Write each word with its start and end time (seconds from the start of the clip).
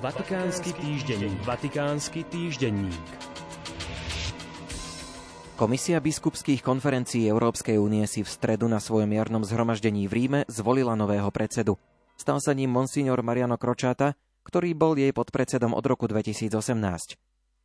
Vatikánsky 0.00 0.72
týždenník. 0.80 1.44
Vatikánsky 1.44 2.24
týždenník. 2.24 3.04
Komisia 5.60 6.00
biskupských 6.00 6.64
konferencií 6.64 7.28
Európskej 7.28 7.76
únie 7.76 8.08
si 8.08 8.24
v 8.24 8.32
stredu 8.32 8.64
na 8.64 8.80
svojom 8.80 9.12
jarnom 9.12 9.44
zhromaždení 9.44 10.08
v 10.08 10.12
Ríme 10.16 10.40
zvolila 10.48 10.96
nového 10.96 11.28
predsedu. 11.28 11.76
Stal 12.16 12.40
sa 12.40 12.56
ním 12.56 12.72
monsignor 12.72 13.20
Mariano 13.20 13.60
Kročáta, 13.60 14.16
ktorý 14.40 14.72
bol 14.72 14.96
jej 14.96 15.12
podpredsedom 15.12 15.76
od 15.76 15.84
roku 15.84 16.08
2018. 16.08 16.48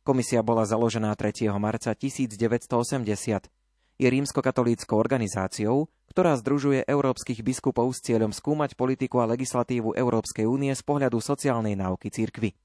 Komisia 0.04 0.44
bola 0.44 0.68
založená 0.68 1.16
3. 1.16 1.48
marca 1.56 1.96
1980 1.96 3.48
je 3.96 4.08
rímskokatolíckou 4.12 5.00
organizáciou, 5.00 5.88
ktorá 6.16 6.32
združuje 6.40 6.88
európskych 6.88 7.44
biskupov 7.44 7.92
s 7.92 8.00
cieľom 8.00 8.32
skúmať 8.32 8.72
politiku 8.72 9.20
a 9.20 9.28
legislatívu 9.28 9.92
Európskej 9.92 10.48
únie 10.48 10.72
z 10.72 10.80
pohľadu 10.80 11.20
sociálnej 11.20 11.76
náuky 11.76 12.08
cirkvy. 12.08 12.56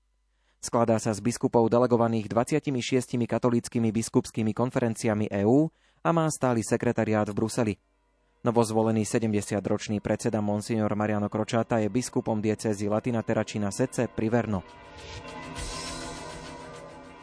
Skladá 0.64 0.96
sa 1.04 1.12
z 1.12 1.20
biskupov 1.20 1.68
delegovaných 1.68 2.32
26 2.32 2.72
katolíckými 3.28 3.92
biskupskými 3.92 4.56
konferenciami 4.56 5.28
EÚ 5.44 5.68
a 6.00 6.10
má 6.16 6.32
stály 6.32 6.64
sekretariát 6.64 7.28
v 7.28 7.36
Bruseli. 7.44 7.74
Novozvolený 8.48 9.04
70-ročný 9.04 10.00
predseda 10.00 10.40
Monsignor 10.40 10.96
Mariano 10.96 11.28
Kročáta 11.28 11.84
je 11.84 11.92
biskupom 11.92 12.40
diecézy 12.40 12.88
Latina 12.88 13.20
Terracina 13.20 13.68
Sece 13.68 14.08
pri 14.08 14.32
Verno. 14.32 14.64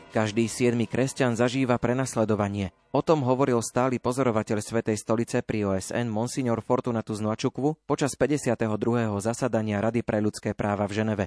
Každý 0.08 0.48
siedmy 0.48 0.88
kresťan 0.88 1.36
zažíva 1.36 1.76
prenasledovanie. 1.76 2.72
O 2.96 3.04
tom 3.04 3.20
hovoril 3.20 3.60
stály 3.60 4.00
pozorovateľ 4.00 4.64
Svetej 4.64 4.96
stolice 4.96 5.44
pri 5.44 5.68
OSN 5.68 6.08
Monsignor 6.08 6.64
Fortunatus 6.64 7.20
Noačukvu 7.20 7.84
počas 7.84 8.16
52. 8.16 8.64
zasadania 9.20 9.84
Rady 9.84 10.00
pre 10.00 10.24
ľudské 10.24 10.56
práva 10.56 10.88
v 10.88 10.96
Ženeve. 10.96 11.26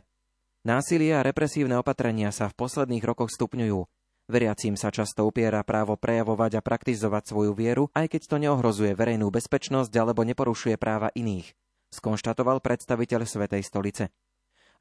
Násilie 0.66 1.14
a 1.14 1.22
represívne 1.22 1.78
opatrenia 1.78 2.34
sa 2.34 2.50
v 2.50 2.58
posledných 2.58 3.06
rokoch 3.06 3.30
stupňujú. 3.30 3.86
Veriacím 4.34 4.74
sa 4.74 4.90
často 4.90 5.30
upiera 5.30 5.62
právo 5.62 5.94
prejavovať 5.94 6.58
a 6.58 6.66
praktizovať 6.66 7.30
svoju 7.30 7.54
vieru, 7.54 7.86
aj 7.94 8.18
keď 8.18 8.34
to 8.34 8.42
neohrozuje 8.42 8.98
verejnú 8.98 9.30
bezpečnosť 9.30 9.94
alebo 9.94 10.26
neporušuje 10.26 10.82
práva 10.82 11.14
iných, 11.14 11.54
skonštatoval 11.94 12.66
predstaviteľ 12.66 13.30
Svetej 13.30 13.62
stolice. 13.62 14.10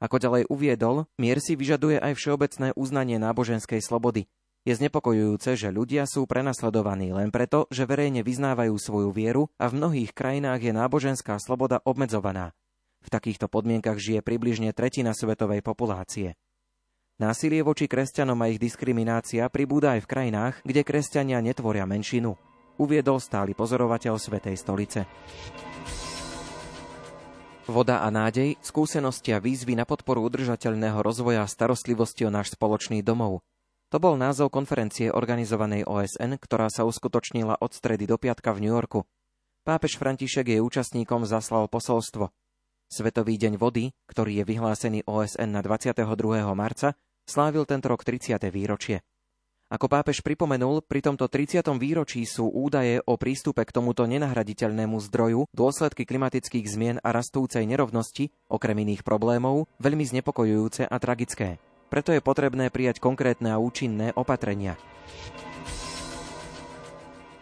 Ako 0.01 0.17
ďalej 0.17 0.49
uviedol, 0.49 1.05
mier 1.21 1.37
si 1.37 1.53
vyžaduje 1.53 2.01
aj 2.01 2.17
všeobecné 2.17 2.73
uznanie 2.73 3.21
náboženskej 3.21 3.85
slobody. 3.85 4.25
Je 4.65 4.73
znepokojujúce, 4.73 5.57
že 5.57 5.69
ľudia 5.69 6.09
sú 6.09 6.25
prenasledovaní 6.25 7.13
len 7.13 7.29
preto, 7.29 7.69
že 7.69 7.85
verejne 7.85 8.25
vyznávajú 8.25 8.73
svoju 8.77 9.09
vieru 9.13 9.49
a 9.61 9.69
v 9.69 9.77
mnohých 9.77 10.13
krajinách 10.13 10.61
je 10.61 10.73
náboženská 10.73 11.37
sloboda 11.37 11.81
obmedzovaná. 11.85 12.53
V 13.01 13.09
takýchto 13.09 13.49
podmienkach 13.49 13.97
žije 13.97 14.21
približne 14.21 14.73
tretina 14.73 15.13
svetovej 15.13 15.65
populácie. 15.65 16.37
Násilie 17.21 17.61
voči 17.61 17.85
kresťanom 17.85 18.37
a 18.41 18.49
ich 18.49 18.57
diskriminácia 18.57 19.45
pribúda 19.53 19.93
aj 19.97 20.05
v 20.05 20.09
krajinách, 20.09 20.55
kde 20.65 20.81
kresťania 20.81 21.37
netvoria 21.41 21.85
menšinu, 21.85 22.33
uviedol 22.81 23.21
stály 23.21 23.53
pozorovateľ 23.53 24.17
Svetej 24.17 24.57
stolice. 24.57 25.05
Voda 27.69 28.01
a 28.01 28.09
nádej, 28.09 28.57
skúsenosti 28.65 29.29
a 29.31 29.37
výzvy 29.37 29.77
na 29.77 29.85
podporu 29.85 30.25
udržateľného 30.25 30.97
rozvoja 31.05 31.45
a 31.45 31.51
starostlivosti 31.51 32.25
o 32.25 32.33
náš 32.33 32.57
spoločný 32.57 33.05
domov. 33.05 33.45
To 33.93 34.01
bol 34.01 34.17
názov 34.17 34.49
konferencie 34.49 35.13
organizovanej 35.13 35.85
OSN, 35.85 36.41
ktorá 36.41 36.73
sa 36.73 36.89
uskutočnila 36.89 37.61
od 37.61 37.69
stredy 37.69 38.09
do 38.09 38.17
piatka 38.17 38.49
v 38.55 38.65
New 38.65 38.73
Yorku. 38.73 39.05
Pápež 39.61 40.01
František 40.01 40.57
jej 40.57 40.61
účastníkom 40.63 41.29
zaslal 41.29 41.69
posolstvo. 41.69 42.33
Svetový 42.89 43.37
deň 43.37 43.61
vody, 43.61 43.93
ktorý 44.09 44.41
je 44.41 44.43
vyhlásený 44.49 44.99
OSN 45.05 45.53
na 45.53 45.61
22. 45.61 46.01
marca, 46.57 46.97
slávil 47.29 47.69
tento 47.69 47.93
rok 47.93 48.01
30. 48.01 48.41
výročie. 48.49 49.05
Ako 49.71 49.87
pápež 49.87 50.19
pripomenul, 50.19 50.83
pri 50.83 50.99
tomto 50.99 51.31
30. 51.31 51.63
výročí 51.79 52.27
sú 52.27 52.51
údaje 52.51 52.99
o 53.07 53.15
prístupe 53.15 53.63
k 53.63 53.71
tomuto 53.71 54.03
nenahraditeľnému 54.03 54.99
zdroju, 55.07 55.47
dôsledky 55.55 56.03
klimatických 56.03 56.67
zmien 56.67 56.97
a 56.99 57.15
rastúcej 57.15 57.63
nerovnosti, 57.63 58.35
okrem 58.51 58.83
iných 58.83 59.07
problémov, 59.07 59.71
veľmi 59.79 60.03
znepokojujúce 60.03 60.91
a 60.91 60.95
tragické. 60.99 61.55
Preto 61.87 62.11
je 62.11 62.19
potrebné 62.19 62.67
prijať 62.67 62.99
konkrétne 62.99 63.55
a 63.55 63.63
účinné 63.63 64.11
opatrenia. 64.19 64.75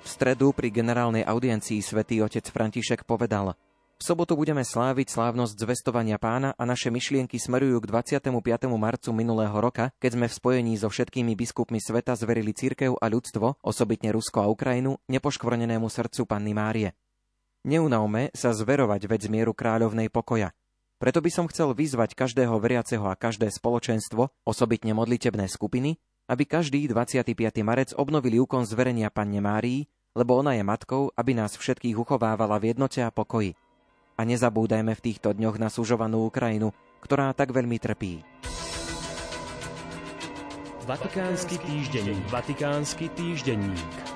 V 0.06 0.08
stredu 0.08 0.54
pri 0.54 0.70
generálnej 0.70 1.26
audiencii 1.26 1.82
svätý 1.82 2.22
otec 2.22 2.46
František 2.46 3.10
povedal– 3.10 3.58
v 4.00 4.08
sobotu 4.08 4.40
budeme 4.40 4.64
sláviť 4.64 5.12
slávnosť 5.12 5.60
zvestovania 5.60 6.16
pána 6.16 6.56
a 6.56 6.64
naše 6.64 6.88
myšlienky 6.88 7.36
smerujú 7.36 7.84
k 7.84 7.92
25. 7.92 8.32
marcu 8.80 9.12
minulého 9.12 9.52
roka, 9.60 9.92
keď 10.00 10.12
sme 10.16 10.26
v 10.32 10.38
spojení 10.40 10.74
so 10.80 10.88
všetkými 10.88 11.36
biskupmi 11.36 11.84
sveta 11.84 12.16
zverili 12.16 12.56
církev 12.56 12.96
a 12.96 13.06
ľudstvo, 13.12 13.60
osobitne 13.60 14.16
Rusko 14.16 14.40
a 14.40 14.48
Ukrajinu, 14.48 15.04
nepoškvrnenému 15.12 15.92
srdcu 15.92 16.24
Panny 16.24 16.56
Márie. 16.56 16.96
Neunavme 17.68 18.32
sa 18.32 18.56
zverovať 18.56 19.04
vec 19.04 19.28
mieru 19.28 19.52
kráľovnej 19.52 20.08
pokoja. 20.08 20.56
Preto 20.96 21.20
by 21.20 21.32
som 21.36 21.52
chcel 21.52 21.76
vyzvať 21.76 22.16
každého 22.16 22.56
veriaceho 22.56 23.04
a 23.04 23.20
každé 23.20 23.52
spoločenstvo, 23.52 24.32
osobitne 24.48 24.96
modlitebné 24.96 25.52
skupiny, 25.52 26.00
aby 26.32 26.48
každý 26.48 26.88
25. 26.88 27.36
marec 27.68 27.92
obnovili 28.00 28.40
úkon 28.40 28.64
zverenia 28.64 29.12
Panne 29.12 29.44
Márii, 29.44 29.92
lebo 30.16 30.40
ona 30.40 30.56
je 30.56 30.64
matkou, 30.64 31.12
aby 31.20 31.36
nás 31.36 31.60
všetkých 31.60 32.00
uchovávala 32.00 32.64
v 32.64 32.72
jednote 32.72 33.04
a 33.04 33.12
pokoji. 33.12 33.60
A 34.20 34.28
nezabúdajme 34.28 34.92
v 35.00 35.04
týchto 35.08 35.32
dňoch 35.32 35.56
na 35.56 35.72
sužovanú 35.72 36.28
Ukrajinu, 36.28 36.76
ktorá 37.00 37.32
tak 37.32 37.56
veľmi 37.56 37.80
trpí. 37.80 38.20
Vatikánsky 40.84 41.56
týždenník. 41.64 42.24
Vatikánsky 42.28 43.08
týždenník. 43.16 44.09